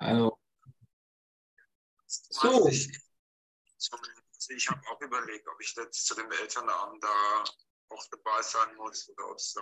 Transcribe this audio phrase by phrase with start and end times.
[0.00, 0.38] Also,
[2.06, 2.68] so.
[2.68, 2.90] Ich,
[4.48, 7.44] ich habe auch überlegt, ob ich jetzt zu dem Elternabend da
[7.90, 9.54] auch dabei sein muss oder ob es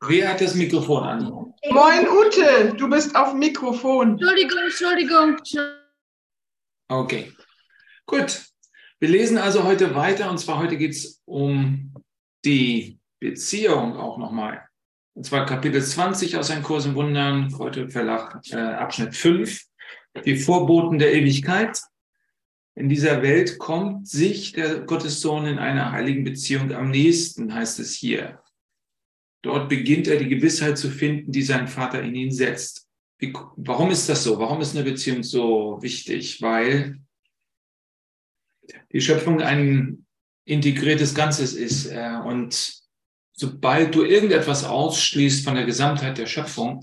[0.00, 1.54] Wer hat das Mikrofon an?
[1.70, 4.18] Moin Ute, du bist auf Mikrofon.
[4.18, 5.36] Entschuldigung, Entschuldigung.
[6.88, 7.32] Okay,
[8.06, 8.44] gut.
[8.98, 11.94] Wir lesen also heute weiter und zwar heute geht es um
[12.44, 14.68] die Beziehung auch nochmal.
[15.14, 19.62] Und zwar Kapitel 20 aus einem Kurs im Wundern, heute Verlag äh, Abschnitt 5,
[20.24, 21.78] die Vorboten der Ewigkeit.
[22.74, 27.94] In dieser Welt kommt sich der Gottessohn in einer heiligen Beziehung am nächsten, heißt es
[27.94, 28.40] hier.
[29.42, 32.88] Dort beginnt er die Gewissheit zu finden, die sein Vater in ihn setzt.
[33.18, 34.38] Wie, warum ist das so?
[34.38, 36.40] Warum ist eine Beziehung so wichtig?
[36.40, 37.00] Weil
[38.92, 40.06] die Schöpfung ein
[40.46, 41.86] integriertes Ganzes ist.
[41.86, 42.81] Äh, und
[43.32, 46.80] sobald du irgendetwas ausschließt von der Gesamtheit der Schöpfung,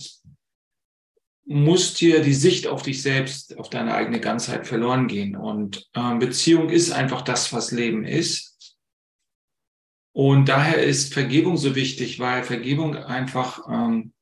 [1.46, 5.36] muss dir die Sicht auf dich selbst, auf deine eigene Ganzheit verloren gehen.
[5.36, 8.78] Und äh, Beziehung ist einfach das, was Leben ist.
[10.12, 14.14] Und daher ist Vergebung so wichtig, weil Vergebung einfach ähm,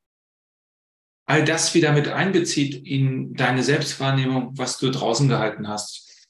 [1.26, 6.28] all das wieder mit einbezieht in deine Selbstwahrnehmung, was du draußen gehalten hast.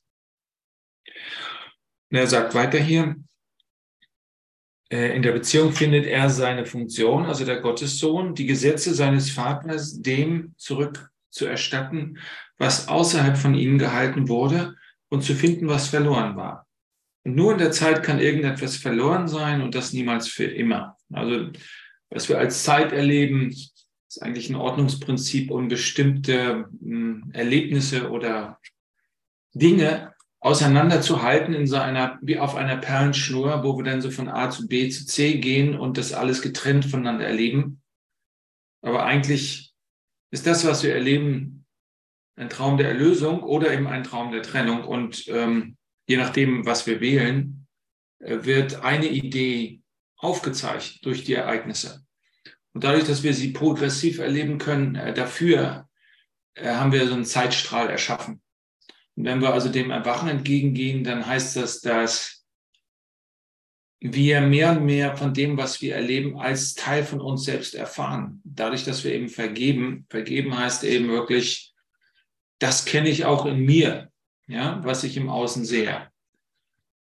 [2.10, 3.16] Er sagt weiter hier,
[4.90, 10.54] in der Beziehung findet er seine Funktion, also der Gottessohn, die Gesetze seines Vaters dem
[10.58, 12.20] zurück zu erstatten,
[12.58, 14.76] was außerhalb von ihnen gehalten wurde
[15.10, 16.68] und zu finden, was verloren war.
[17.24, 20.96] Und nur in der Zeit kann irgendetwas verloren sein und das niemals für immer.
[21.12, 21.52] Also
[22.10, 28.60] was wir als Zeit erleben, ist eigentlich ein Ordnungsprinzip, um bestimmte hm, Erlebnisse oder
[29.54, 34.50] Dinge auseinanderzuhalten in so einer, wie auf einer Perlenschnur, wo wir dann so von A
[34.50, 37.82] zu B zu C gehen und das alles getrennt voneinander erleben.
[38.82, 39.74] Aber eigentlich
[40.32, 41.66] ist das, was wir erleben,
[42.36, 44.84] ein Traum der Erlösung oder eben ein Traum der Trennung.
[44.84, 45.78] Und ähm,
[46.08, 47.68] je nachdem, was wir wählen,
[48.20, 49.82] äh, wird eine Idee
[50.18, 52.06] aufgezeichnet durch die Ereignisse.
[52.74, 55.88] Und dadurch, dass wir sie progressiv erleben können, äh, dafür
[56.54, 58.42] äh, haben wir so einen Zeitstrahl erschaffen.
[59.18, 62.46] Und wenn wir also dem Erwachen entgegengehen, dann heißt das, dass
[64.00, 68.42] wir mehr und mehr von dem, was wir erleben, als Teil von uns selbst erfahren.
[68.46, 71.74] Dadurch, dass wir eben vergeben, vergeben heißt eben wirklich,
[72.60, 74.12] das kenne ich auch in mir
[74.48, 76.10] ja, was ich im Außen sehe.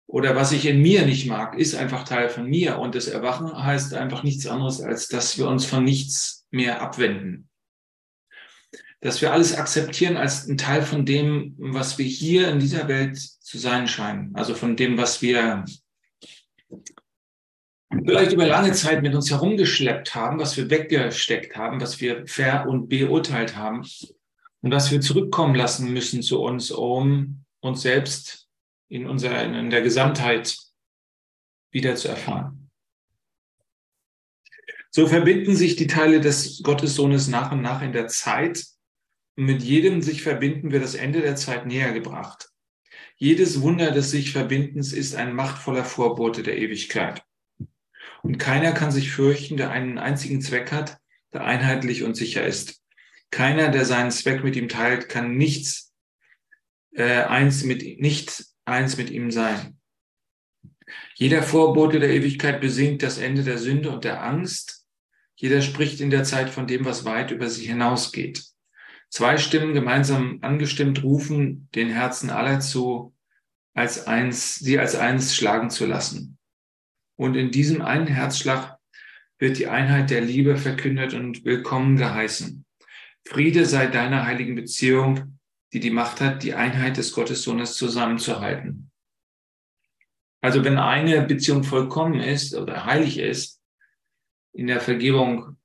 [0.07, 2.79] Oder was ich in mir nicht mag, ist einfach Teil von mir.
[2.79, 7.48] Und das Erwachen heißt einfach nichts anderes, als dass wir uns von nichts mehr abwenden.
[9.01, 13.17] Dass wir alles akzeptieren als ein Teil von dem, was wir hier in dieser Welt
[13.17, 14.35] zu sein scheinen.
[14.35, 15.63] Also von dem, was wir
[18.05, 22.67] vielleicht über lange Zeit mit uns herumgeschleppt haben, was wir weggesteckt haben, was wir ver-
[22.67, 23.83] und beurteilt haben
[24.61, 28.47] und dass wir zurückkommen lassen müssen zu uns, um uns selbst
[28.89, 30.57] in, unserer, in der Gesamtheit
[31.71, 32.69] wieder zu erfahren.
[34.91, 38.65] So verbinden sich die Teile des Gottessohnes nach und nach in der Zeit
[39.39, 42.49] mit jedem sich verbinden wird das Ende der Zeit näher gebracht.
[43.15, 47.23] Jedes Wunder des sich Verbindens ist ein machtvoller Vorbote der Ewigkeit.
[48.21, 50.97] Und keiner kann sich fürchten, der einen einzigen Zweck hat,
[51.33, 52.81] der einheitlich und sicher ist.
[53.31, 55.93] Keiner, der seinen Zweck mit ihm teilt, kann nichts
[56.91, 59.77] äh, eins mit nicht eins mit ihm sein.
[61.15, 64.85] Jeder Vorbote der Ewigkeit besingt das Ende der Sünde und der Angst.
[65.35, 68.48] Jeder spricht in der Zeit von dem, was weit über sie hinausgeht.
[69.09, 73.15] Zwei Stimmen gemeinsam angestimmt rufen den Herzen aller zu,
[73.73, 76.37] als eins, sie als eins schlagen zu lassen.
[77.15, 78.77] Und in diesem einen Herzschlag
[79.39, 82.65] wird die Einheit der Liebe verkündet und willkommen geheißen.
[83.25, 85.39] Friede sei deiner heiligen Beziehung,
[85.73, 88.91] die die Macht hat, die Einheit des Gottessohnes zusammenzuhalten.
[90.41, 93.61] Also wenn eine Beziehung vollkommen ist oder heilig ist,
[94.53, 95.57] in der Vergebung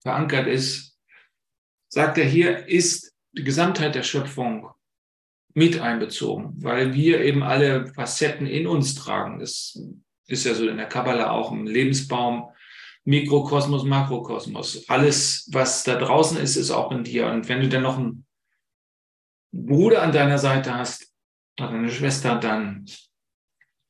[0.00, 0.91] verankert ist,
[1.92, 4.70] sagt er hier, ist die Gesamtheit der Schöpfung
[5.52, 9.38] mit einbezogen, weil wir eben alle Facetten in uns tragen.
[9.38, 9.78] Das
[10.26, 12.48] ist ja so in der Kabbala auch im Lebensbaum
[13.04, 14.88] Mikrokosmos, Makrokosmos.
[14.88, 17.26] Alles, was da draußen ist, ist auch in dir.
[17.26, 18.26] Und wenn du dann noch einen
[19.52, 21.12] Bruder an deiner Seite hast
[21.60, 22.86] oder eine Schwester, dann,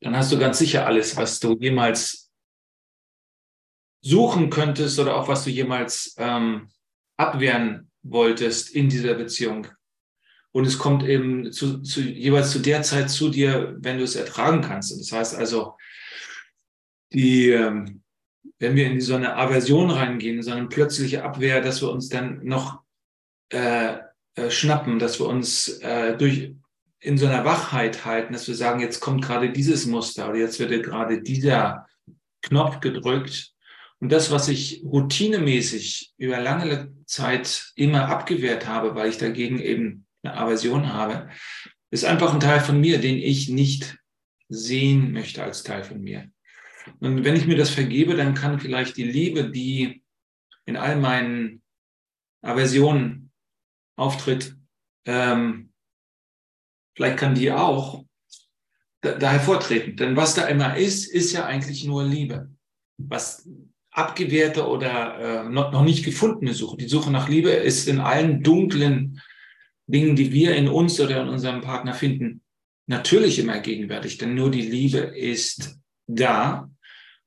[0.00, 2.32] dann hast du ganz sicher alles, was du jemals
[4.00, 6.68] suchen könntest oder auch was du jemals ähm,
[7.16, 9.68] abwehren wolltest in dieser Beziehung.
[10.52, 14.16] Und es kommt eben zu, zu, jeweils zu der Zeit zu dir, wenn du es
[14.16, 14.92] ertragen kannst.
[14.92, 15.76] Und das heißt also,
[17.12, 18.02] die, ähm,
[18.58, 22.08] wenn wir in so eine Aversion reingehen, in so eine plötzliche Abwehr, dass wir uns
[22.08, 22.82] dann noch
[23.50, 23.98] äh,
[24.34, 26.54] äh, schnappen, dass wir uns äh, durch
[27.00, 30.60] in so einer Wachheit halten, dass wir sagen, jetzt kommt gerade dieses Muster oder jetzt
[30.60, 31.86] wird gerade dieser
[32.42, 33.51] Knopf gedrückt.
[34.02, 40.06] Und das, was ich routinemäßig über lange Zeit immer abgewehrt habe, weil ich dagegen eben
[40.24, 41.30] eine Aversion habe,
[41.92, 43.96] ist einfach ein Teil von mir, den ich nicht
[44.48, 46.28] sehen möchte als Teil von mir.
[46.98, 50.02] Und wenn ich mir das vergebe, dann kann vielleicht die Liebe, die
[50.64, 51.62] in all meinen
[52.42, 53.30] Aversionen
[53.96, 54.56] auftritt,
[55.04, 55.72] ähm,
[56.96, 58.04] vielleicht kann die auch
[59.00, 59.96] da, da hervortreten.
[59.96, 62.50] Denn was da immer ist, ist ja eigentlich nur Liebe.
[62.98, 63.48] Was
[63.92, 69.20] abgewehrte oder äh, noch, nicht gefundene Suche, die Suche nach Liebe ist in allen dunklen
[69.86, 72.40] Dingen, die wir in uns oder in unserem Partner finden,
[72.86, 76.70] natürlich immer gegenwärtig, denn nur die Liebe ist da.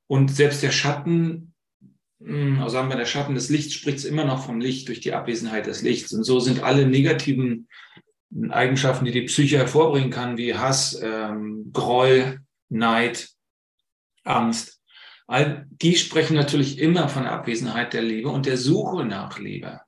[0.08, 1.54] Und selbst der Schatten,
[2.24, 5.14] hm, also sagen wir, der Schatten des Lichts spricht immer noch vom Licht durch die
[5.14, 6.14] Abwesenheit des Lichts.
[6.14, 7.68] Und so sind alle negativen
[8.50, 12.40] Eigenschaften, die die Psyche hervorbringen kann, wie Hass, ähm, Groll,
[12.70, 13.30] Neid,
[14.24, 14.82] Angst,
[15.27, 19.81] all die sprechen natürlich immer von der Abwesenheit der Liebe und der Suche nach Liebe.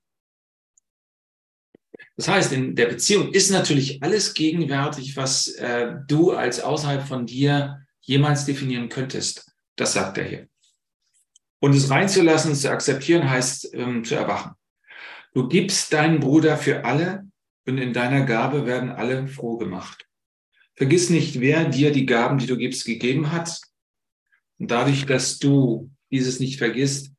[2.15, 7.27] Das heißt, in der Beziehung ist natürlich alles gegenwärtig, was äh, du als außerhalb von
[7.27, 9.51] dir jemals definieren könntest.
[9.75, 10.47] Das sagt er hier.
[11.59, 14.53] Und es reinzulassen, zu akzeptieren, heißt ähm, zu erwachen.
[15.33, 17.27] Du gibst deinen Bruder für alle
[17.67, 20.07] und in deiner Gabe werden alle froh gemacht.
[20.75, 23.59] Vergiss nicht, wer dir die Gaben, die du gibst, gegeben hat.
[24.59, 27.11] Und dadurch, dass du dieses nicht vergisst,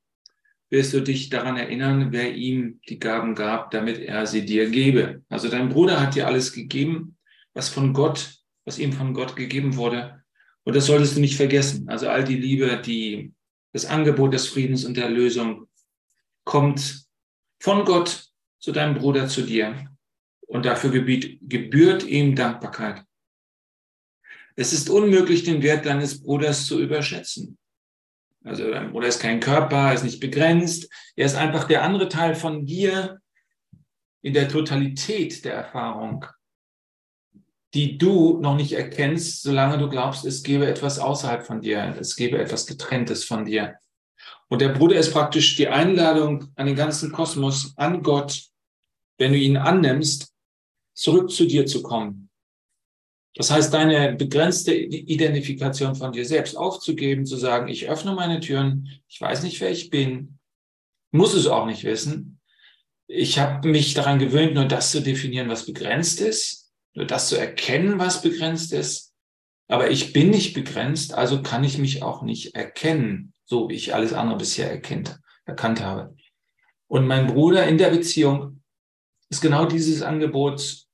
[0.71, 5.23] wirst du dich daran erinnern, wer ihm die Gaben gab, damit er sie dir gebe.
[5.29, 7.17] Also dein Bruder hat dir alles gegeben,
[7.55, 10.23] was von Gott, was ihm von Gott gegeben wurde.
[10.65, 11.89] Und das solltest du nicht vergessen.
[11.89, 13.33] Also all die Liebe, die,
[13.73, 15.67] das Angebot des Friedens und der Erlösung
[16.45, 17.07] kommt
[17.61, 19.89] von Gott zu deinem Bruder, zu dir.
[20.47, 23.05] Und dafür gebührt ihm Dankbarkeit.
[24.59, 27.59] Es ist unmöglich, den Wert deines Bruders zu überschätzen.
[28.43, 30.91] Also dein Bruder ist kein Körper, ist nicht begrenzt.
[31.15, 33.21] Er ist einfach der andere Teil von dir
[34.21, 36.27] in der Totalität der Erfahrung,
[37.73, 42.17] die du noch nicht erkennst, solange du glaubst, es gebe etwas außerhalb von dir, es
[42.17, 43.77] gebe etwas Getrenntes von dir.
[44.49, 48.43] Und der Bruder ist praktisch die Einladung an den ganzen Kosmos, an Gott,
[49.19, 50.35] wenn du ihn annimmst,
[50.95, 52.28] zurück zu dir zu kommen,
[53.39, 58.91] das heißt, deine begrenzte Identifikation von dir selbst aufzugeben, zu sagen, ich öffne meine Türen,
[59.07, 60.41] ich weiß nicht, wer ich bin,
[61.13, 62.41] muss es auch nicht wissen.
[63.07, 67.37] Ich habe mich daran gewöhnt, nur das zu definieren, was begrenzt ist, nur das zu
[67.37, 69.15] erkennen, was begrenzt ist.
[69.69, 73.95] Aber ich bin nicht begrenzt, also kann ich mich auch nicht erkennen, so wie ich
[73.95, 76.17] alles andere bisher erkennt, erkannt habe.
[76.89, 78.65] Und mein Bruder in der Beziehung
[79.29, 80.89] ist genau dieses Angebot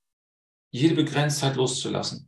[0.71, 2.24] jede Begrenztheit loszulassen.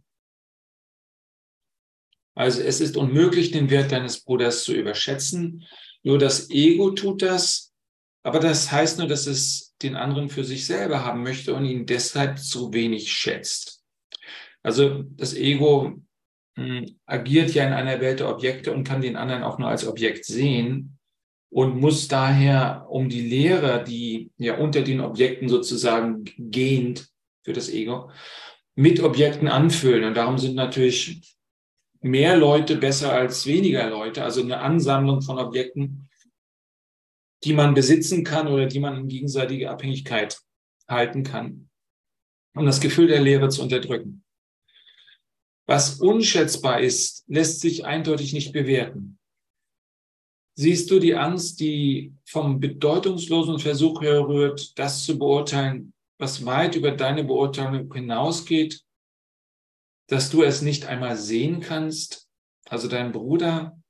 [2.37, 5.65] Also es ist unmöglich, den Wert deines Bruders zu überschätzen.
[6.03, 7.73] Nur das Ego tut das,
[8.23, 11.87] aber das heißt nur, dass es den anderen für sich selber haben möchte und ihn
[11.87, 13.83] deshalb zu wenig schätzt.
[14.63, 15.95] Also das Ego
[16.57, 19.69] mh, hm, agiert ja in einer Welt der Objekte und kann den anderen auch nur
[19.69, 20.99] als Objekt sehen
[21.49, 27.09] und muss daher um die Lehre, die ja unter den Objekten sozusagen gehend
[27.45, 28.11] für das Ego,
[28.75, 30.05] mit Objekten anfüllen.
[30.05, 31.36] Und darum sind natürlich
[32.01, 36.09] mehr Leute besser als weniger Leute, also eine Ansammlung von Objekten,
[37.45, 40.39] die man besitzen kann oder die man in gegenseitige Abhängigkeit
[40.89, 41.69] halten kann,
[42.55, 44.25] um das Gefühl der Leere zu unterdrücken.
[45.67, 49.19] Was unschätzbar ist, lässt sich eindeutig nicht bewerten.
[50.55, 56.93] Siehst du die Angst, die vom bedeutungslosen Versuch herrührt, das zu beurteilen, was weit über
[56.93, 58.86] deine Beurteilung hinausgeht,
[60.09, 62.29] dass du es nicht einmal sehen kannst.
[62.69, 63.81] Also dein Bruder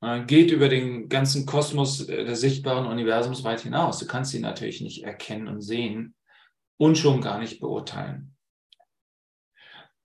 [0.00, 3.98] äh, geht über den ganzen Kosmos äh, des sichtbaren Universums weit hinaus.
[3.98, 6.14] Du kannst ihn natürlich nicht erkennen und sehen
[6.78, 8.36] und schon gar nicht beurteilen.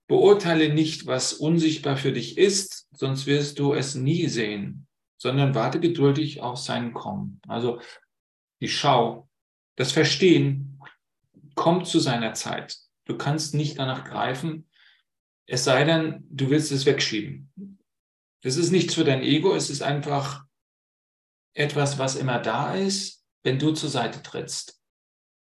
[0.08, 5.80] Beurteile nicht, was unsichtbar für dich ist, sonst wirst du es nie sehen, sondern warte
[5.80, 7.40] geduldig auf sein Kommen.
[7.48, 7.80] Also
[8.60, 9.28] die Schau
[9.76, 10.80] das Verstehen
[11.54, 12.78] kommt zu seiner Zeit.
[13.12, 14.70] Du kannst nicht danach greifen,
[15.46, 17.78] es sei denn, du willst es wegschieben.
[18.40, 20.46] Das ist nichts für dein Ego, es ist einfach
[21.54, 24.80] etwas, was immer da ist, wenn du zur Seite trittst.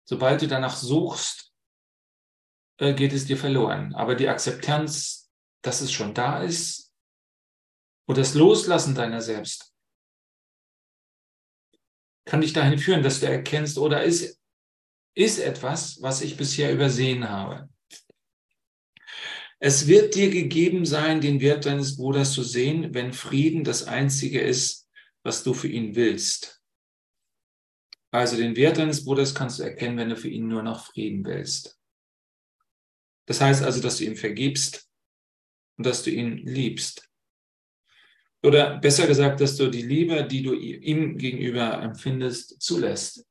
[0.04, 1.54] Sobald du danach suchst,
[2.78, 3.96] äh, geht es dir verloren.
[3.96, 6.94] Aber die Akzeptanz, dass es schon da ist
[8.06, 9.74] und das Loslassen deiner selbst,
[12.26, 14.41] kann dich dahin führen, dass du erkennst, oder ist
[15.14, 17.70] ist etwas, was ich bisher übersehen habe.
[19.60, 24.42] Es wird dir gegeben sein, den Wert deines Bruders zu sehen, wenn Frieden das Einzige
[24.42, 24.90] ist,
[25.24, 26.62] was du für ihn willst.
[28.12, 31.24] Also den Wert deines Bruders kannst du erkennen, wenn du für ihn nur noch Frieden
[31.24, 31.80] willst.
[33.28, 34.90] Das heißt also, dass du ihm vergibst
[35.78, 37.08] und dass du ihn liebst.
[38.44, 43.26] Oder besser gesagt, dass du die Liebe, die du ihm gegenüber empfindest, zulässt.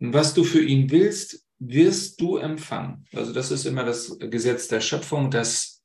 [0.00, 3.06] Und was du für ihn willst, wirst du empfangen.
[3.12, 5.82] Also das ist immer das Gesetz der Schöpfung, dass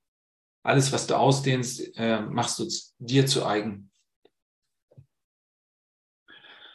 [0.64, 2.68] alles, was du ausdehnst, äh, machst du
[3.00, 3.92] dir zu eigen.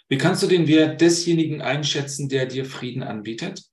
[0.08, 3.64] Wie kannst du den Wert desjenigen einschätzen, der dir Frieden anbietet?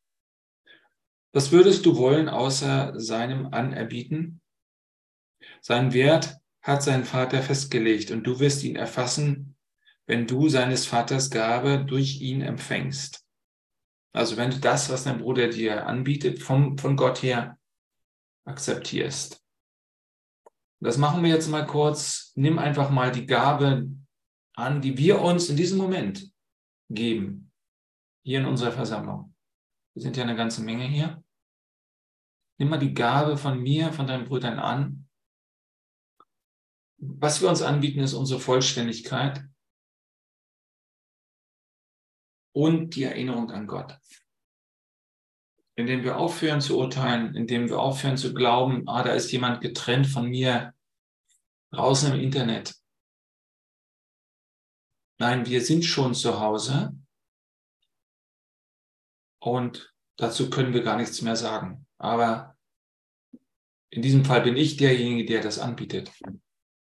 [1.33, 4.41] Was würdest du wollen außer seinem Anerbieten?
[5.61, 9.55] Sein Wert hat sein Vater festgelegt und du wirst ihn erfassen,
[10.05, 13.20] wenn du seines Vaters Gabe durch ihn empfängst.
[14.13, 17.57] Also wenn du das, was dein Bruder dir anbietet, vom, von Gott her
[18.45, 19.41] akzeptierst.
[20.81, 22.33] Das machen wir jetzt mal kurz.
[22.35, 23.89] Nimm einfach mal die Gabe
[24.55, 26.31] an, die wir uns in diesem Moment
[26.89, 27.51] geben,
[28.23, 29.33] hier in unserer Versammlung.
[29.93, 31.23] Wir sind ja eine ganze Menge hier.
[32.57, 35.07] Nimm mal die Gabe von mir, von deinen Brüdern an
[37.01, 39.43] was wir uns anbieten, ist unsere Vollständigkeit
[42.53, 43.97] und die Erinnerung an Gott.
[45.75, 50.07] Indem wir aufhören zu urteilen, indem wir aufhören zu glauben, ah, da ist jemand getrennt
[50.07, 50.73] von mir
[51.71, 52.75] draußen im Internet.
[55.17, 56.95] Nein, wir sind schon zu Hause
[59.39, 61.85] und dazu können wir gar nichts mehr sagen.
[61.97, 62.57] Aber
[63.91, 66.11] in diesem Fall bin ich derjenige, der das anbietet.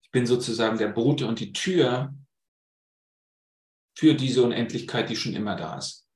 [0.02, 2.14] Ich bin sozusagen der Bote und die Tür
[3.98, 6.08] für diese Unendlichkeit, die schon immer da ist.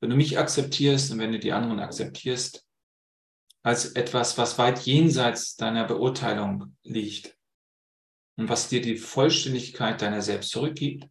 [0.00, 2.66] Wenn du mich akzeptierst und wenn du die anderen akzeptierst,
[3.62, 7.36] als etwas, was weit jenseits deiner Beurteilung liegt
[8.38, 11.06] und was dir die Vollständigkeit deiner selbst zurückgibt,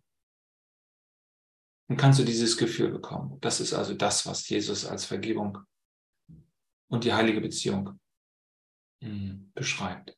[1.88, 3.40] dann kannst du dieses Gefühl bekommen.
[3.40, 5.60] Das ist also das, was Jesus als Vergebung
[6.90, 8.00] und die heilige Beziehung
[9.04, 10.18] hm, beschreibt.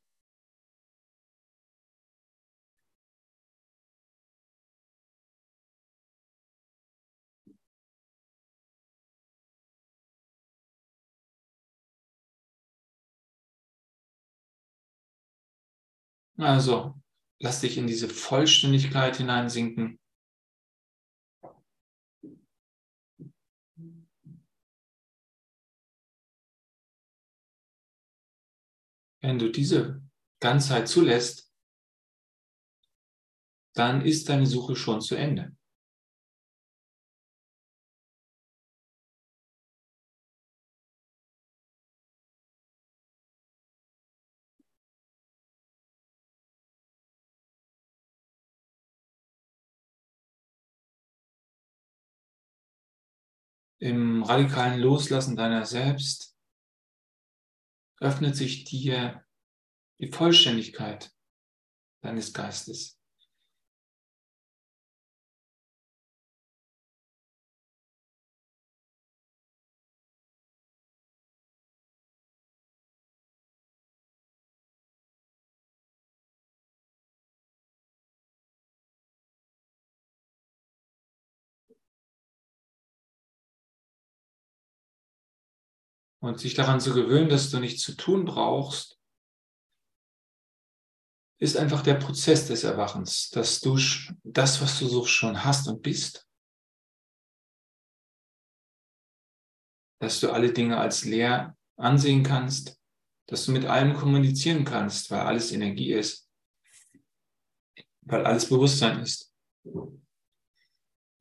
[16.44, 16.94] Also,
[17.40, 19.98] lass dich in diese Vollständigkeit hineinsinken.
[29.22, 30.02] Wenn du diese
[30.42, 31.50] Ganzheit zulässt,
[33.74, 35.56] dann ist deine Suche schon zu Ende.
[53.84, 56.38] Im radikalen Loslassen deiner selbst
[58.00, 59.26] öffnet sich dir
[60.00, 61.14] die Vollständigkeit
[62.02, 62.98] deines Geistes.
[86.24, 88.98] Und sich daran zu gewöhnen, dass du nichts zu tun brauchst,
[91.38, 93.78] ist einfach der Prozess des Erwachens, dass du
[94.24, 96.26] das, was du so schon hast und bist,
[100.00, 102.80] dass du alle Dinge als leer ansehen kannst,
[103.28, 106.32] dass du mit allem kommunizieren kannst, weil alles Energie ist,
[108.00, 109.36] weil alles Bewusstsein ist.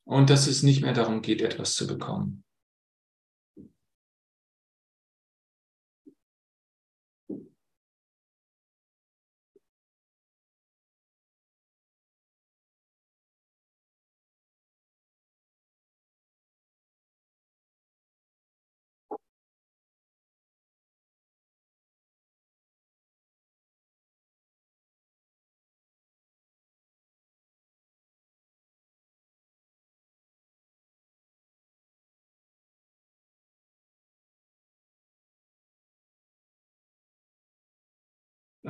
[0.05, 2.45] Und dass es nicht mehr darum geht, etwas zu bekommen.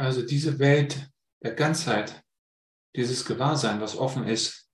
[0.03, 1.13] Also diese Welt
[1.45, 2.25] der Ganzheit,
[2.97, 4.69] dieses Gewahrsein, was offen ist,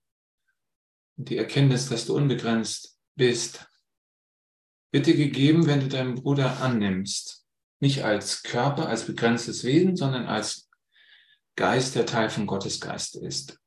[1.17, 3.67] die Erkenntnis, dass du unbegrenzt bist,
[4.91, 7.45] wird dir gegeben, wenn du deinen Bruder annimmst.
[7.79, 10.67] Nicht als Körper, als begrenztes Wesen, sondern als
[11.55, 13.59] Geist, der Teil von Gottes Geist ist.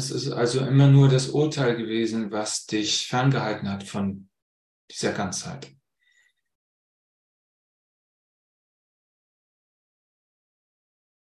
[0.00, 4.30] Es ist also immer nur das Urteil gewesen, was dich ferngehalten hat von
[4.90, 5.70] dieser Ganzheit.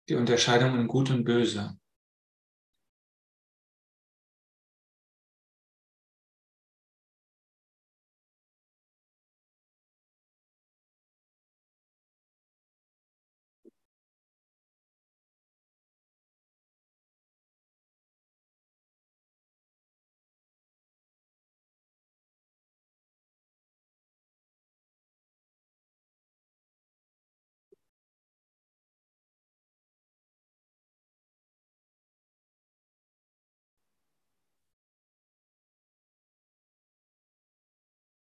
[0.10, 1.79] Die Unterscheidung in Gut und Böse.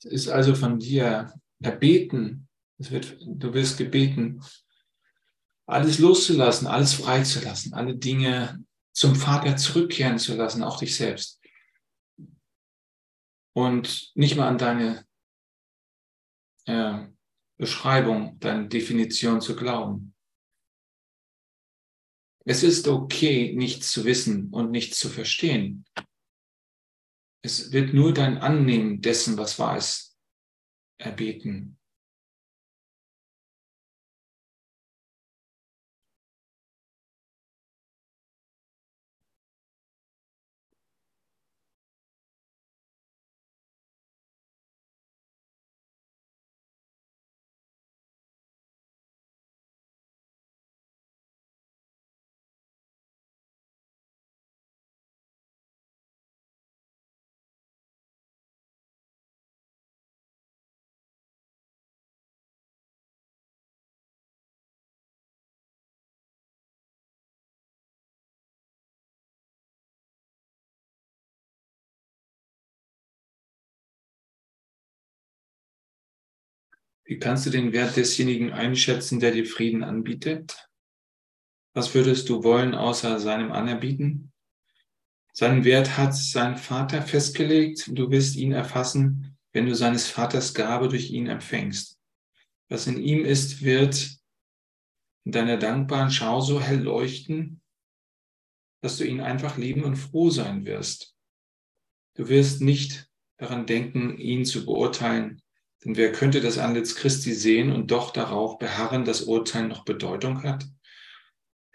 [0.05, 2.47] Ist also von dir erbeten,
[2.77, 4.41] wird, du wirst gebeten,
[5.67, 11.41] alles loszulassen, alles freizulassen, alle Dinge zum Vater zurückkehren zu lassen, auch dich selbst.
[13.53, 15.05] Und nicht mal an deine
[16.65, 17.07] äh,
[17.57, 20.13] Beschreibung, deine Definition zu glauben.
[22.45, 25.85] Es ist okay, nichts zu wissen und nichts zu verstehen.
[27.45, 30.17] Es wird nur dein Annehmen dessen, was wahr ist,
[30.97, 31.77] erbeten.
[77.05, 80.67] Wie kannst du den Wert desjenigen einschätzen, der dir Frieden anbietet?
[81.73, 84.33] Was würdest du wollen außer seinem Anerbieten?
[85.31, 87.91] Seinen Wert hat sein Vater festgelegt.
[87.91, 91.99] Du wirst ihn erfassen, wenn du seines Vaters Gabe durch ihn empfängst.
[92.69, 94.17] Was in ihm ist, wird
[95.25, 97.61] in deiner dankbaren Schau so hell leuchten,
[98.81, 101.15] dass du ihn einfach lieben und froh sein wirst.
[102.15, 105.41] Du wirst nicht daran denken, ihn zu beurteilen,
[105.85, 110.41] denn wer könnte das Antlitz Christi sehen und doch darauf beharren, dass Urteil noch Bedeutung
[110.41, 110.67] hat?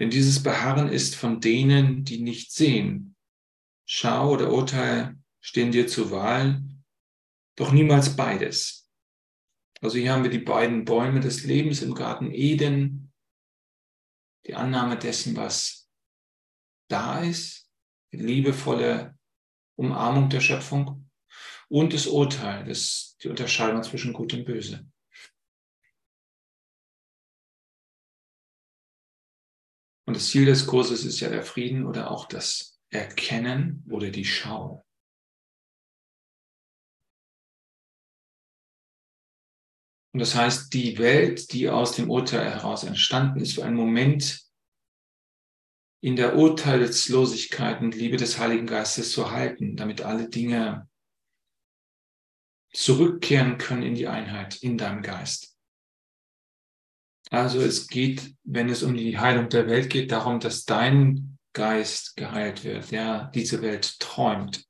[0.00, 3.14] Denn dieses Beharren ist von denen, die nicht sehen.
[3.86, 6.62] Schau oder Urteil stehen dir zur Wahl,
[7.56, 8.88] doch niemals beides.
[9.80, 13.12] Also hier haben wir die beiden Bäume des Lebens im Garten Eden,
[14.46, 15.88] die Annahme dessen, was
[16.88, 17.70] da ist,
[18.12, 19.16] die liebevolle
[19.76, 21.09] Umarmung der Schöpfung
[21.70, 24.86] und das Urteil, das, die Unterscheidung zwischen Gut und Böse.
[30.06, 34.24] Und das Ziel des Kurses ist ja der Frieden oder auch das Erkennen oder die
[34.24, 34.84] Schau.
[40.12, 44.44] Und das heißt, die Welt, die aus dem Urteil heraus entstanden ist, für einen Moment
[46.02, 50.89] in der Urteilslosigkeit und Liebe des Heiligen Geistes zu halten, damit alle Dinge
[52.72, 55.56] zurückkehren können in die Einheit, in deinem Geist.
[57.30, 62.16] Also es geht, wenn es um die Heilung der Welt geht, darum, dass dein Geist
[62.16, 64.64] geheilt wird, ja, diese Welt träumt.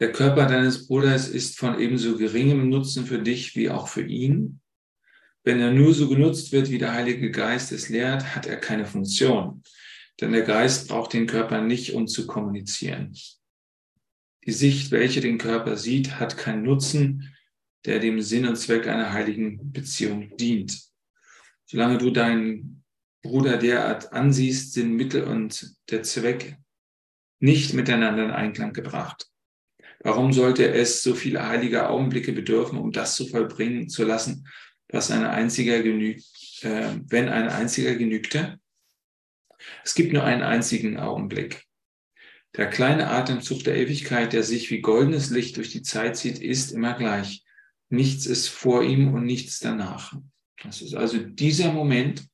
[0.00, 4.60] Der Körper deines Bruders ist von ebenso geringem Nutzen für dich wie auch für ihn.
[5.44, 8.86] Wenn er nur so genutzt wird, wie der Heilige Geist es lehrt, hat er keine
[8.86, 9.62] Funktion.
[10.18, 13.14] Denn der Geist braucht den Körper nicht, um zu kommunizieren.
[14.46, 17.34] Die Sicht, welche den Körper sieht, hat keinen Nutzen,
[17.84, 20.80] der dem Sinn und Zweck einer heiligen Beziehung dient.
[21.66, 22.84] Solange du deinen
[23.22, 26.56] Bruder derart ansiehst, sind Mittel und der Zweck
[27.38, 29.29] nicht miteinander in Einklang gebracht.
[30.02, 34.48] Warum sollte es so viele heilige Augenblicke bedürfen, um das zu vollbringen zu lassen,
[34.88, 36.24] was ein einziger genügt,
[36.62, 38.58] äh, wenn ein einziger genügte?
[39.84, 41.64] Es gibt nur einen einzigen Augenblick.
[42.56, 46.72] Der kleine Atemzug der Ewigkeit, der sich wie goldenes Licht durch die Zeit zieht, ist
[46.72, 47.44] immer gleich.
[47.90, 50.16] Nichts ist vor ihm und nichts danach.
[50.62, 52.26] Das ist also dieser Moment,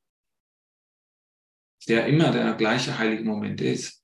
[1.88, 4.02] der immer der gleiche heilige Moment ist.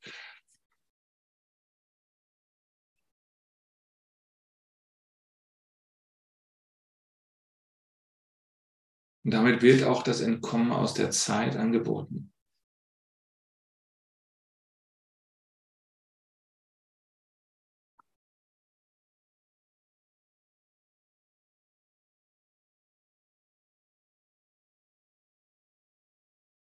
[9.24, 12.32] Und damit wird auch das Entkommen aus der Zeit angeboten.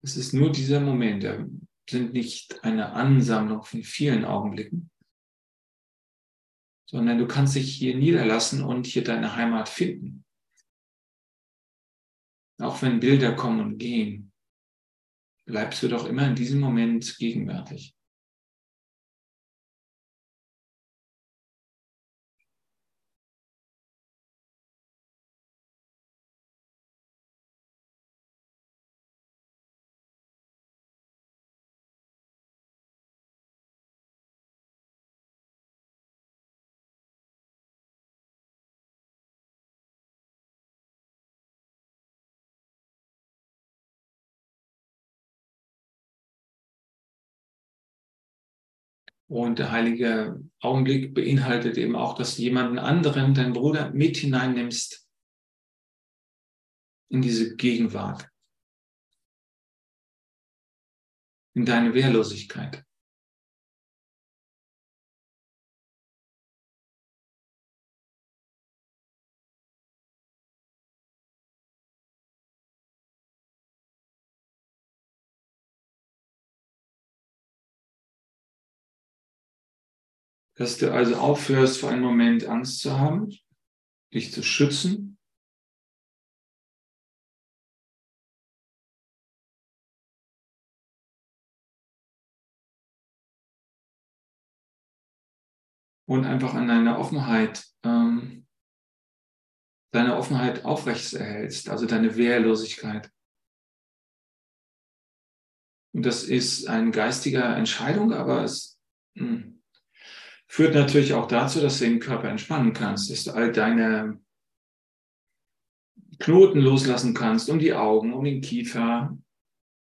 [0.02, 1.46] Es ist nur dieser Moment, der
[1.90, 4.90] sind nicht eine Ansammlung von vielen Augenblicken,
[6.88, 10.24] sondern du kannst dich hier niederlassen und hier deine Heimat finden.
[12.60, 14.32] Auch wenn Bilder kommen und gehen,
[15.46, 17.94] bleibst du doch immer in diesem Moment gegenwärtig.
[49.30, 55.06] Und der heilige Augenblick beinhaltet eben auch, dass du jemanden anderen, deinen Bruder, mit hineinnimmst
[57.10, 58.30] in diese Gegenwart,
[61.54, 62.87] in deine Wehrlosigkeit.
[80.58, 83.30] Dass du also aufhörst, für einen Moment Angst zu haben,
[84.12, 85.16] dich zu schützen.
[96.08, 98.46] Und einfach an deiner Offenheit, ähm,
[99.92, 103.12] deine Offenheit aufrecht erhältst, also deine Wehrlosigkeit.
[105.94, 108.80] Und das ist eine geistige Entscheidung, aber es,
[109.14, 109.57] mh, hm,
[110.50, 114.20] Führt natürlich auch dazu, dass du den Körper entspannen kannst, dass du all deine
[116.18, 119.16] Knoten loslassen kannst, um die Augen, um den Kiefer,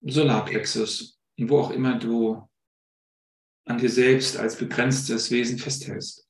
[0.03, 2.47] Solarplexus, wo auch immer du
[3.65, 6.29] an dir selbst als begrenztes Wesen festhältst.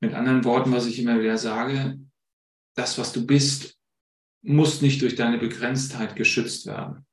[0.00, 2.00] Mit anderen Worten, was ich immer wieder sage,
[2.74, 3.78] das, was du bist,
[4.42, 7.06] muss nicht durch deine Begrenztheit geschützt werden,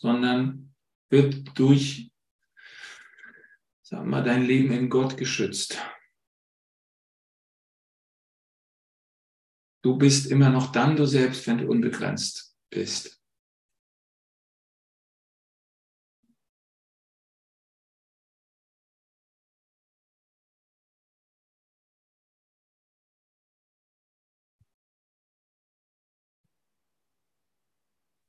[0.00, 0.65] sondern
[1.10, 2.10] wird durch,
[3.82, 5.80] sagen wir dein Leben in Gott geschützt.
[9.82, 13.22] Du bist immer noch dann du selbst, wenn du unbegrenzt bist.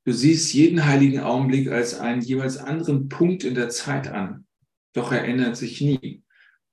[0.08, 4.48] Du siehst jeden heiligen Augenblick als einen jeweils anderen Punkt in der Zeit an.
[4.94, 6.24] Doch er ändert sich nie.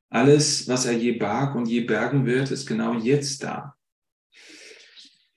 [0.08, 3.76] Alles, was er je barg und je bergen wird, ist genau jetzt da.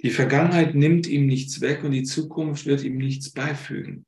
[0.03, 4.05] Die Vergangenheit nimmt ihm nichts weg und die Zukunft wird ihm nichts beifügen.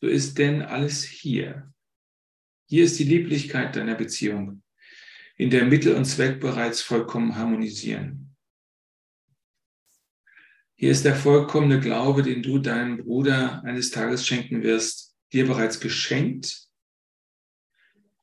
[0.00, 1.74] So ist denn alles hier.
[2.68, 4.62] Hier ist die Lieblichkeit deiner Beziehung,
[5.36, 8.19] in der Mittel und Zweck bereits vollkommen harmonisieren.
[10.80, 15.78] Hier ist der vollkommene Glaube, den du deinem Bruder eines Tages schenken wirst, dir bereits
[15.78, 16.70] geschenkt.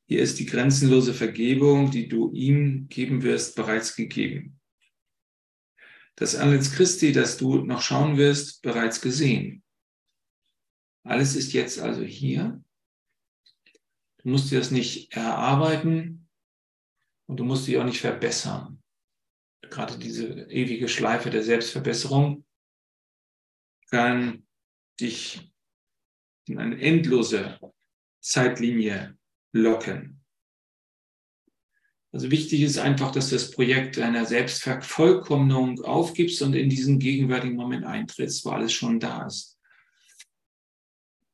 [0.06, 4.58] Hier ist die grenzenlose Vergebung, die du ihm geben wirst, bereits gegeben.
[6.16, 9.62] Das Antlitz Christi, das du noch schauen wirst, bereits gesehen.
[11.04, 12.60] Alles ist jetzt also hier.
[14.16, 16.28] Du musst dir das nicht erarbeiten.
[17.26, 18.82] Und du musst dich auch nicht verbessern.
[19.60, 22.44] Gerade diese ewige Schleife der Selbstverbesserung
[23.90, 24.46] kann
[25.00, 25.52] dich
[26.46, 27.58] in eine endlose
[28.20, 29.16] Zeitlinie
[29.52, 30.18] locken.
[32.10, 37.56] Also wichtig ist einfach, dass du das Projekt deiner Selbstvervollkommnung aufgibst und in diesen gegenwärtigen
[37.56, 39.58] Moment eintrittst, wo alles schon da ist.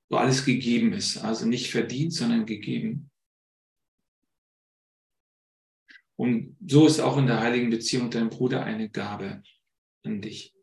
[0.08, 1.18] Wo alles gegeben ist.
[1.18, 3.10] Also nicht verdient, sondern gegeben.
[6.16, 9.42] Und so ist auch in der heiligen Beziehung dein Bruder eine Gabe
[10.04, 10.54] an dich.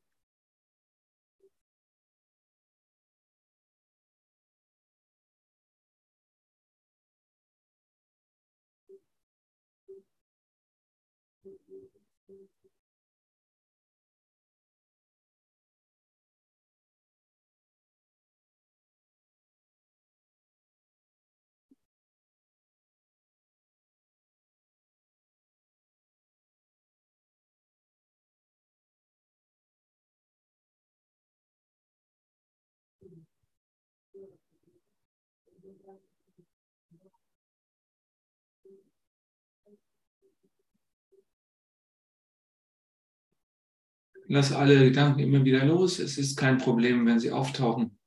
[44.28, 46.00] Lass alle Gedanken immer wieder los.
[46.00, 48.00] Es ist kein Problem, wenn sie auftauchen.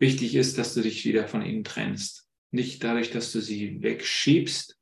[0.00, 2.28] Wichtig ist, dass du dich wieder von ihnen trennst.
[2.50, 4.76] Nicht dadurch, dass du sie wegschiebst,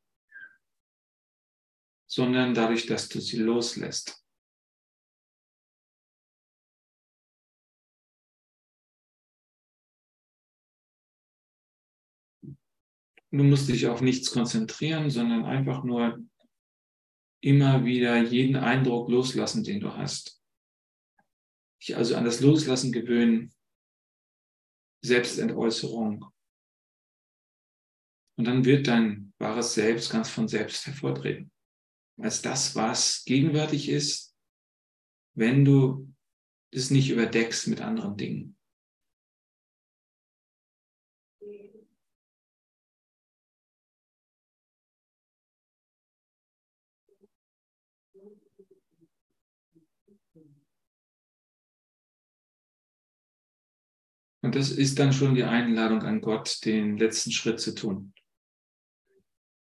[2.06, 4.24] sondern dadurch, dass du sie loslässt.
[13.30, 16.18] Du musst dich auf nichts konzentrieren, sondern einfach nur
[17.40, 20.42] immer wieder jeden Eindruck loslassen, den du hast.
[21.80, 23.52] Dich also an das Loslassen gewöhnen,
[25.04, 26.24] Selbstentäußerung.
[28.36, 31.52] Und dann wird dein wahres Selbst ganz von selbst hervortreten.
[32.20, 34.34] Als das, was gegenwärtig ist,
[35.34, 36.12] wenn du
[36.72, 38.57] es nicht überdeckst mit anderen Dingen.
[54.40, 58.12] Und das ist dann schon die Einladung an Gott, den letzten Schritt zu tun.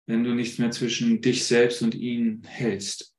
[0.08, 3.16] Wenn du nicht mehr zwischen dich selbst und ihn hältst.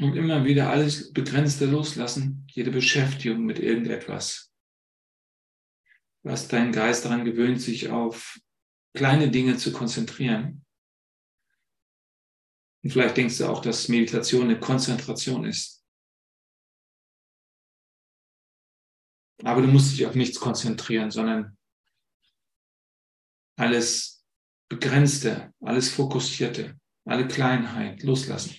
[0.00, 4.52] Und immer wieder alles Begrenzte loslassen, jede Beschäftigung mit irgendetwas,
[6.24, 8.40] was dein Geist daran gewöhnt, sich auf
[8.94, 10.64] kleine Dinge zu konzentrieren.
[12.82, 15.84] Und vielleicht denkst du auch, dass Meditation eine Konzentration ist.
[19.42, 21.56] Aber du musst dich auf nichts konzentrieren, sondern
[23.56, 24.24] alles
[24.68, 28.56] Begrenzte, alles Fokussierte, alle Kleinheit loslassen.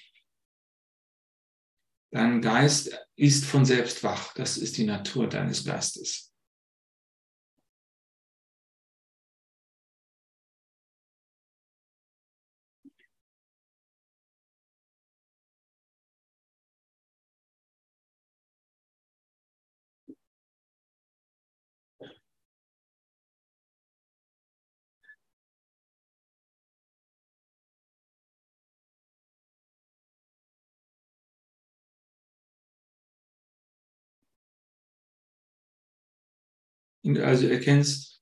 [2.12, 4.34] Dein Geist ist von selbst wach.
[4.36, 6.35] Das ist die Natur deines Geistes.
[37.06, 38.20] Und du also erkennst,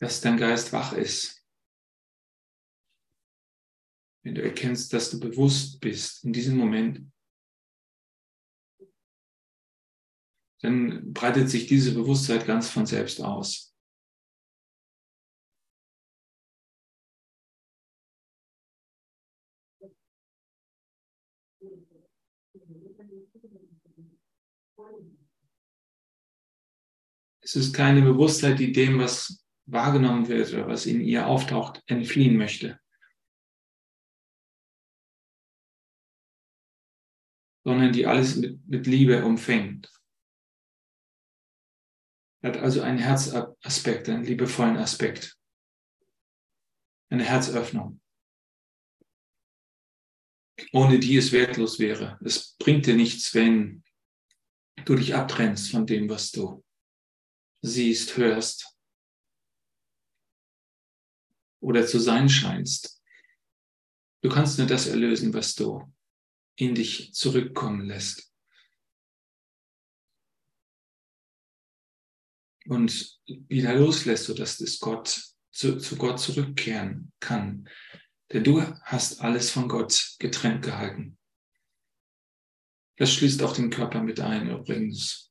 [0.00, 1.46] dass dein Geist wach ist.
[4.24, 7.12] Wenn du erkennst, dass du bewusst bist in diesem Moment,
[10.62, 13.72] dann breitet sich diese Bewusstheit ganz von selbst aus.
[27.50, 32.36] Es ist keine Bewusstheit, die dem, was wahrgenommen wird oder was in ihr auftaucht, entfliehen
[32.36, 32.78] möchte.
[37.64, 39.92] Sondern die alles mit, mit Liebe umfängt.
[42.44, 45.36] Hat also einen Herzaspekt, einen liebevollen Aspekt.
[47.10, 48.00] Eine Herzöffnung.
[50.72, 52.16] Ohne die es wertlos wäre.
[52.24, 53.82] Es bringt dir nichts, wenn
[54.84, 56.62] du dich abtrennst von dem, was du
[57.62, 58.76] siehst, hörst
[61.60, 63.02] oder zu sein scheinst.
[64.22, 65.92] Du kannst nur das erlösen, was du
[66.56, 68.30] in dich zurückkommen lässt.
[72.66, 77.68] Und wieder loslässt, sodass das Gott zu, zu Gott zurückkehren kann.
[78.32, 81.18] Denn du hast alles von Gott getrennt gehalten.
[82.96, 85.29] Das schließt auch den Körper mit ein übrigens.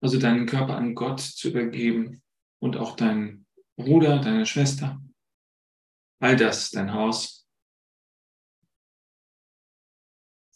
[0.00, 2.22] Also deinen Körper an Gott zu übergeben
[2.60, 5.00] und auch deinen Bruder, deine Schwester,
[6.20, 7.48] all das, dein Haus,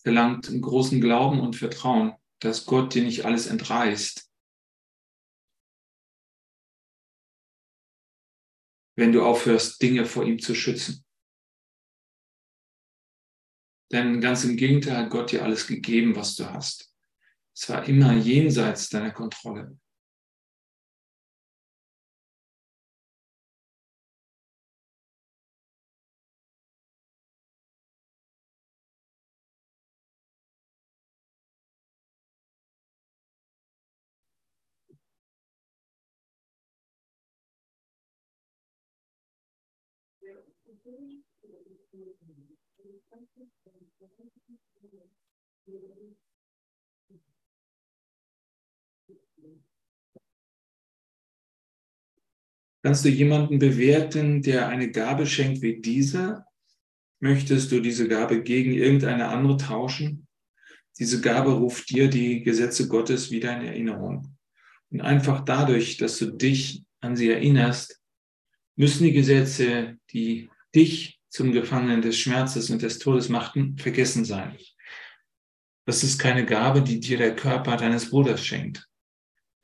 [0.03, 4.31] verlangt einen großen Glauben und Vertrauen, dass Gott dir nicht alles entreißt.
[8.97, 11.05] Wenn du aufhörst, Dinge vor ihm zu schützen.
[13.91, 16.93] Denn ganz im Gegenteil hat Gott dir alles gegeben, was du hast.
[17.55, 19.79] Es war immer jenseits deiner Kontrolle.
[52.83, 56.45] Kannst du jemanden bewerten, der eine Gabe schenkt wie diese?
[57.21, 60.29] Möchtest du diese Gabe gegen irgendeine andere tauschen?
[60.99, 64.37] Diese Gabe ruft dir die Gesetze Gottes wieder in Erinnerung.
[64.91, 68.01] Und einfach dadurch, dass du dich an sie erinnerst,
[68.77, 74.57] müssen die Gesetze, die dich zum Gefangenen des Schmerzes und des Todes machten, vergessen sein.
[75.87, 78.87] Das ist keine Gabe, die dir der Körper deines Bruders schenkt.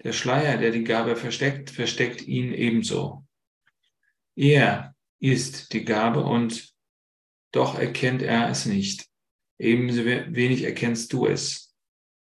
[0.03, 3.27] Der Schleier, der die Gabe versteckt, versteckt ihn ebenso.
[4.37, 6.75] Er ist die Gabe und
[7.53, 9.07] doch erkennt er es nicht.
[9.59, 11.75] Ebenso wenig erkennst du es.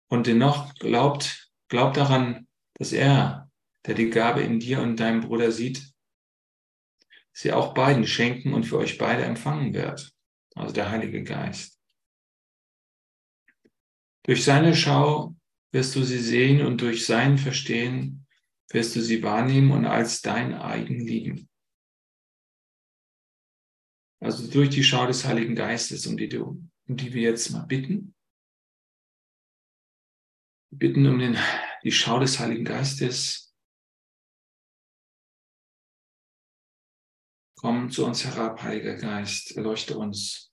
[0.08, 3.50] Und dennoch glaubt, glaubt daran, dass er,
[3.86, 5.95] der die Gabe in dir und deinem Bruder sieht,
[7.36, 10.14] sie auch beiden schenken und für euch beide empfangen wird.
[10.56, 11.82] Also der Heilige Geist.
[14.24, 15.36] Durch seine Schau
[15.72, 18.26] wirst du sie sehen und durch sein Verstehen
[18.72, 21.50] wirst du sie wahrnehmen und als dein eigen lieben.
[24.22, 27.66] Also durch die Schau des Heiligen Geistes, um die, du, um die wir jetzt mal
[27.66, 28.16] bitten.
[30.72, 31.38] Wir bitten um den,
[31.84, 33.45] die Schau des Heiligen Geistes.
[37.66, 40.52] Komm zu uns herab, Heiliger Geist, erleuchte uns.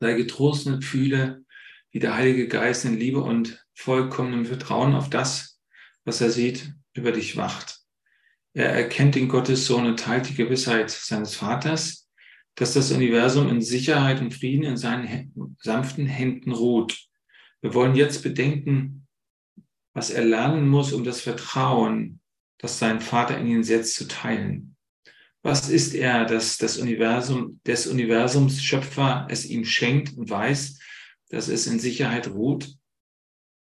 [0.00, 1.44] Sei getrost und fühle,
[1.90, 5.60] wie der Heilige Geist in Liebe und vollkommenem Vertrauen auf das,
[6.04, 7.80] was er sieht, über dich wacht.
[8.54, 12.08] Er erkennt den Gottessohn und teilt die Gewissheit seines Vaters,
[12.54, 17.06] dass das Universum in Sicherheit und Frieden in seinen sanften Händen ruht.
[17.60, 19.06] Wir wollen jetzt bedenken,
[19.94, 22.20] was er lernen muss, um das Vertrauen,
[22.58, 24.76] das sein Vater in ihn setzt, zu teilen.
[25.42, 30.78] Was ist er, dass das Universum, des Universums Schöpfer es ihm schenkt und weiß,
[31.28, 32.74] dass es in Sicherheit ruht?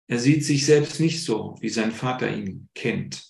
[0.08, 3.28] Er sieht sich selbst nicht so, wie sein Vater ihn kennt.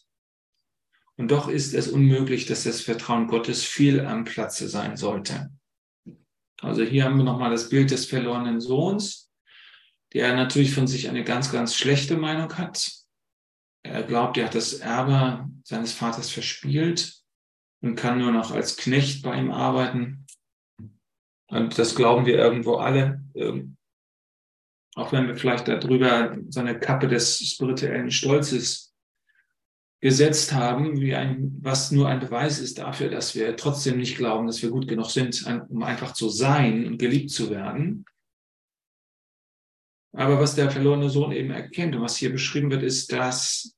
[1.15, 5.49] Und doch ist es unmöglich, dass das Vertrauen Gottes viel am Platze sein sollte.
[6.61, 9.31] Also hier haben wir nochmal das Bild des verlorenen Sohns,
[10.13, 12.91] der natürlich von sich eine ganz, ganz schlechte Meinung hat.
[13.83, 17.23] Er glaubt, er hat das Erbe seines Vaters verspielt
[17.81, 20.25] und kann nur noch als Knecht bei ihm arbeiten.
[21.47, 23.23] Und das glauben wir irgendwo alle.
[23.35, 23.77] Ähm,
[24.95, 28.95] auch wenn wir vielleicht darüber so eine Kappe des spirituellen Stolzes
[30.01, 34.47] gesetzt haben, wie ein, was nur ein Beweis ist dafür, dass wir trotzdem nicht glauben,
[34.47, 38.05] dass wir gut genug sind, um einfach zu sein und geliebt zu werden.
[40.13, 43.75] Aber was der verlorene Sohn eben erkennt und was hier beschrieben wird, ist, dass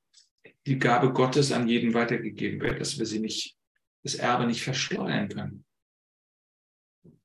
[0.66, 3.58] die Gabe Gottes an jeden weitergegeben wird, dass wir sie nicht,
[4.04, 5.66] das Erbe nicht verschleudern können.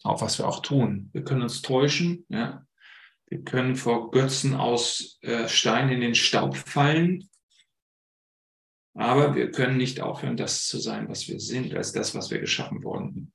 [0.03, 1.11] Auch was wir auch tun.
[1.13, 2.67] Wir können uns täuschen, ja.
[3.27, 7.29] Wir können vor Götzen aus äh, Stein in den Staub fallen
[8.95, 12.39] aber wir können nicht aufhören, das zu sein, was wir sind, als das, was wir
[12.39, 13.33] geschaffen wurden.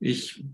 [0.00, 0.44] Ich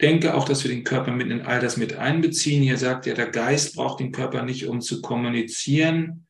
[0.00, 2.62] denke auch, dass wir den Körper mit in all das mit einbeziehen.
[2.62, 6.26] Hier sagt ja, der Geist braucht den Körper nicht, um zu kommunizieren.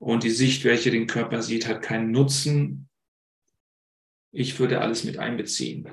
[0.00, 2.88] Und die Sicht, welche den Körper sieht, hat keinen Nutzen.
[4.32, 5.88] Ich würde alles mit einbeziehen.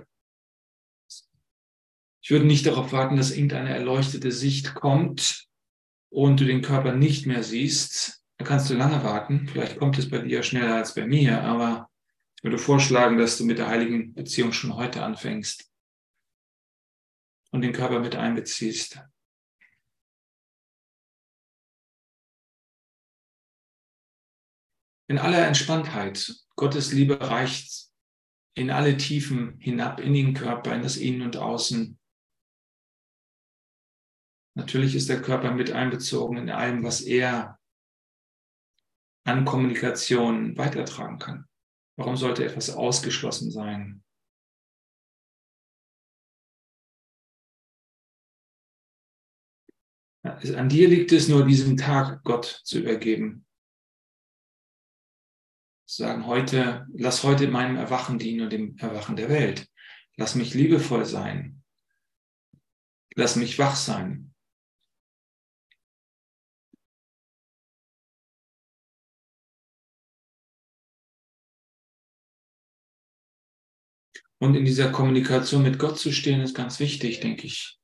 [2.21, 5.47] Ich würde nicht darauf warten, dass irgendeine erleuchtete Sicht kommt
[6.09, 9.47] und du den Körper nicht mehr siehst, da kannst du lange warten.
[9.47, 11.89] Vielleicht kommt es bei dir schneller als bei mir, aber
[12.37, 15.71] ich würde vorschlagen, dass du mit der heiligen Beziehung schon heute anfängst
[17.51, 19.01] und den Körper mit einbeziehst.
[25.09, 26.35] In aller Entspanntheit.
[26.55, 27.87] Gottes Liebe reicht
[28.55, 31.97] in alle Tiefen hinab, in den Körper, in das Innen und Außen.
[34.55, 37.59] Natürlich ist der Körper mit einbezogen in allem, was er
[39.25, 41.47] an Kommunikation weitertragen kann.
[41.97, 44.03] Warum sollte etwas ausgeschlossen sein?
[50.23, 53.46] An dir liegt es nur, diesen Tag Gott zu übergeben.
[55.89, 59.69] Sagen heute, lass heute meinem Erwachen dienen und dem Erwachen der Welt.
[60.17, 61.63] Lass mich liebevoll sein.
[63.15, 64.35] Lass mich wach sein.
[74.39, 77.79] Und in dieser Kommunikation mit Gott zu stehen, ist ganz wichtig, denke ich.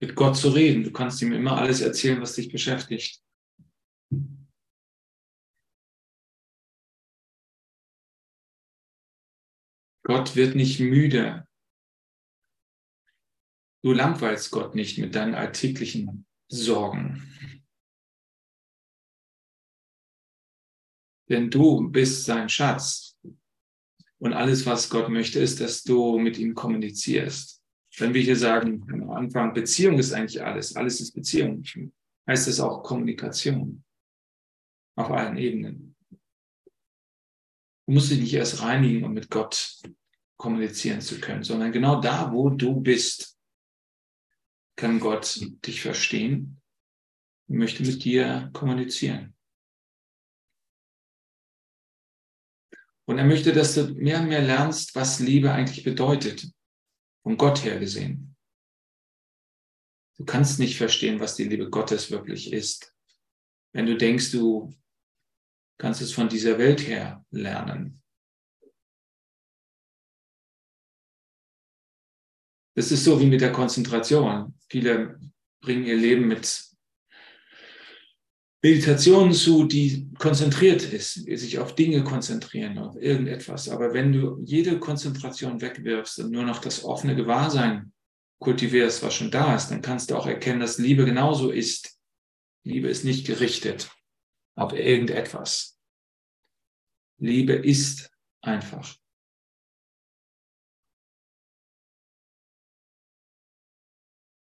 [0.00, 0.84] Mit Gott zu reden.
[0.84, 3.22] Du kannst ihm immer alles erzählen, was dich beschäftigt.
[10.06, 11.48] Gott wird nicht müde.
[13.82, 17.28] Du langweilst Gott nicht mit deinen alltäglichen Sorgen.
[21.28, 23.18] Denn du bist sein Schatz.
[24.18, 27.60] Und alles, was Gott möchte, ist, dass du mit ihm kommunizierst.
[27.96, 31.64] Wenn wir hier sagen, am Anfang, Beziehung ist eigentlich alles, alles ist Beziehung,
[32.28, 33.82] heißt es auch Kommunikation
[34.96, 35.85] auf allen Ebenen.
[37.86, 39.80] Du musst dich nicht erst reinigen, um mit Gott
[40.36, 43.38] kommunizieren zu können, sondern genau da, wo du bist,
[44.76, 46.60] kann Gott dich verstehen
[47.48, 49.34] und möchte mit dir kommunizieren.
[53.08, 56.50] Und er möchte, dass du mehr und mehr lernst, was Liebe eigentlich bedeutet,
[57.22, 58.36] von Gott her gesehen.
[60.16, 62.94] Du kannst nicht verstehen, was die Liebe Gottes wirklich ist,
[63.72, 64.74] wenn du denkst, du
[65.78, 68.02] kannst es von dieser Welt her lernen.
[72.74, 74.54] Das ist so wie mit der Konzentration.
[74.68, 75.18] Viele
[75.62, 76.62] bringen ihr Leben mit
[78.62, 83.68] Meditation zu, die konzentriert ist, sich auf Dinge konzentrieren, auf irgendetwas.
[83.68, 87.92] Aber wenn du jede Konzentration wegwirfst und nur noch das offene Gewahrsein
[88.40, 91.98] kultivierst, was schon da ist, dann kannst du auch erkennen, dass Liebe genauso ist.
[92.64, 93.88] Liebe ist nicht gerichtet
[94.56, 95.78] auf irgendetwas.
[97.18, 98.10] Liebe ist
[98.42, 98.96] einfach.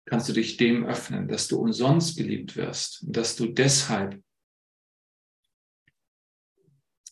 [0.07, 4.23] kannst du dich dem öffnen, dass du umsonst geliebt wirst und dass du deshalb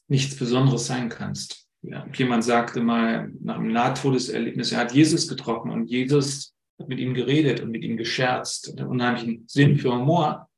[0.07, 1.67] nichts Besonderes sein kannst.
[1.83, 7.01] Ja, jemand sagte mal nach einem Nahtodeserlebnis, er hat Jesus getroffen und Jesus hat mit
[7.01, 10.49] ihm geredet und mit ihm gescherzt und hat unheimlichen Sinn für Humor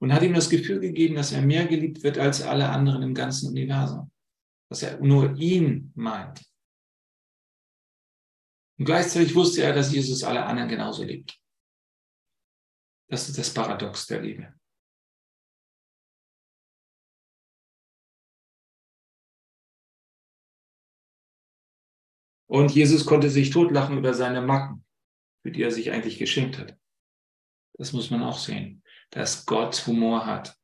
[0.00, 3.14] und hat ihm das Gefühl gegeben, dass er mehr geliebt wird als alle anderen im
[3.14, 4.10] ganzen Universum.
[4.70, 6.44] Dass er nur ihn meint.
[8.78, 11.40] Und gleichzeitig wusste er, dass Jesus alle anderen genauso liebt.
[13.10, 14.54] Das ist das Paradox der Liebe.
[22.46, 24.84] Und Jesus konnte sich totlachen über seine Macken,
[25.42, 26.78] für die er sich eigentlich geschenkt hat.
[27.74, 30.56] Das muss man auch sehen, dass Gott Humor hat.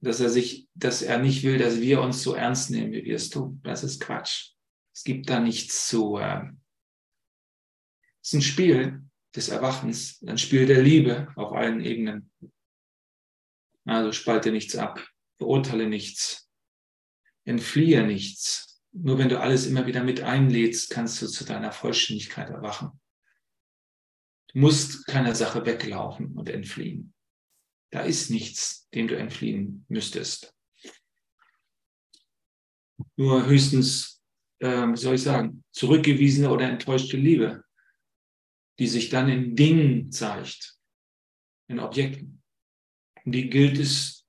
[0.00, 3.16] Dass er sich, dass er nicht will, dass wir uns so ernst nehmen, wie wir
[3.16, 3.60] es tun.
[3.64, 4.52] Das ist Quatsch.
[4.94, 6.18] Es gibt da nichts zu.
[6.18, 6.42] Äh,
[8.22, 9.02] es ist ein Spiel
[9.34, 12.30] des Erwachens, ein Spiel der Liebe auf allen Ebenen.
[13.84, 15.06] Also spalte nichts ab,
[15.38, 16.50] verurteile nichts,
[17.44, 18.82] entfliehe nichts.
[18.92, 22.98] Nur wenn du alles immer wieder mit einlädst, kannst du zu deiner Vollständigkeit erwachen.
[24.48, 27.14] Du musst keiner Sache weglaufen und entfliehen.
[27.90, 30.54] Da ist nichts, dem du entfliehen müsstest.
[33.16, 34.22] Nur höchstens,
[34.60, 37.64] äh, wie soll ich sagen, zurückgewiesene oder enttäuschte Liebe
[38.78, 40.76] die sich dann in Dingen zeigt,
[41.68, 42.42] in Objekten.
[43.24, 44.24] Und die gilt es,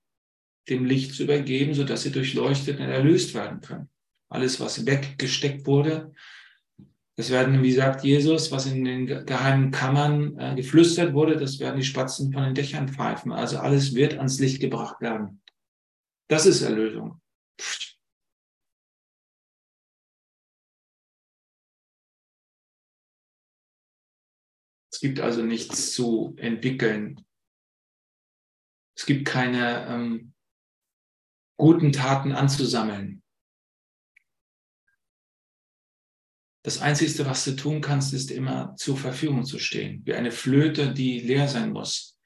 [0.70, 3.90] dem Licht zu übergeben, sodass sie durchleuchtet und erlöst werden können.
[4.30, 6.14] Alles, was weggesteckt wurde,
[7.18, 11.78] das werden, wie sagt Jesus, was in den geheimen Kammern äh, geflüstert wurde, das werden
[11.78, 13.32] die Spatzen von den Dächern pfeifen.
[13.32, 15.42] Also alles wird ans Licht gebracht werden.
[16.30, 17.20] Das ist Erlösung.
[24.92, 27.26] Es gibt also nichts zu entwickeln.
[28.96, 30.34] Es gibt keine ähm,
[31.60, 33.24] guten Taten anzusammeln.
[36.68, 40.94] Das Einzige, was du tun kannst, ist immer zur Verfügung zu stehen, wie eine Flöte,
[40.94, 42.20] die leer sein muss,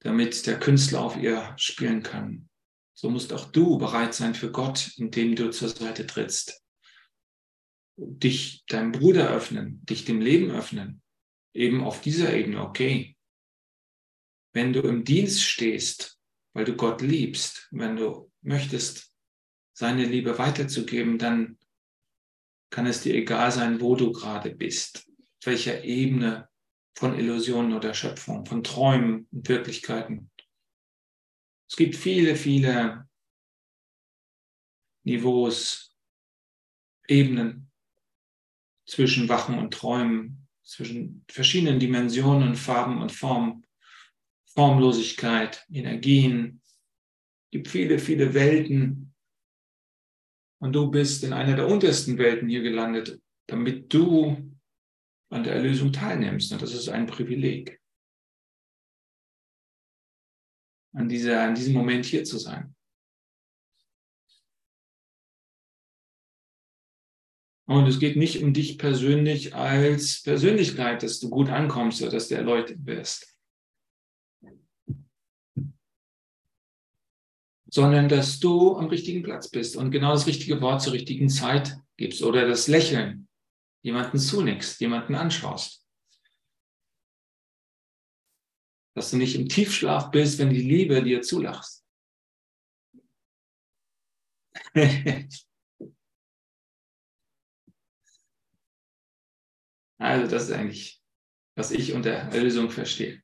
[0.00, 2.48] damit der Künstler auf ihr spielen kann.
[2.94, 6.60] So musst auch du bereit sein für Gott, indem du zur Seite trittst.
[7.96, 11.00] Dich deinem Bruder öffnen, dich dem Leben öffnen,
[11.54, 13.16] eben auf dieser Ebene, okay,
[14.52, 16.18] wenn du im Dienst stehst,
[16.52, 19.14] weil du Gott liebst, wenn du möchtest,
[19.72, 21.57] seine Liebe weiterzugeben, dann
[22.70, 26.48] kann es dir egal sein, wo du gerade bist, auf welcher Ebene
[26.94, 30.30] von Illusionen oder Schöpfung, von Träumen und Wirklichkeiten.
[31.68, 33.08] Es gibt viele, viele
[35.04, 35.94] Niveaus,
[37.06, 37.70] Ebenen
[38.86, 43.66] zwischen Wachen und Träumen, zwischen verschiedenen Dimensionen, Farben und Formen,
[44.54, 46.60] Formlosigkeit, Energien.
[47.44, 49.14] Es gibt viele, viele Welten.
[50.60, 54.36] Und du bist in einer der untersten Welten hier gelandet, damit du
[55.30, 56.52] an der Erlösung teilnimmst.
[56.52, 57.80] Und das ist ein Privileg.
[60.94, 62.74] An, dieser, an diesem Moment hier zu sein.
[67.68, 72.28] Und es geht nicht um dich persönlich als Persönlichkeit, dass du gut ankommst oder dass
[72.28, 73.37] du erleuchtet wirst.
[77.70, 81.76] Sondern dass du am richtigen Platz bist und genau das richtige Wort zur richtigen Zeit
[81.96, 83.28] gibst oder das Lächeln,
[83.82, 85.84] jemanden zunickst, jemanden anschaust.
[88.94, 91.84] Dass du nicht im Tiefschlaf bist, wenn die Liebe dir zulachst.
[100.00, 101.02] Also das ist eigentlich,
[101.56, 103.20] was ich unter Erlösung verstehe.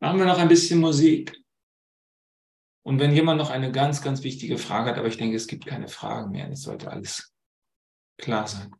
[0.00, 1.43] Machen wir noch ein bisschen Musik.
[2.84, 5.66] Und wenn jemand noch eine ganz, ganz wichtige Frage hat, aber ich denke, es gibt
[5.66, 7.34] keine Fragen mehr, es sollte alles
[8.18, 8.74] klar sein.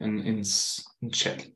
[0.00, 1.52] In, ins in Chat.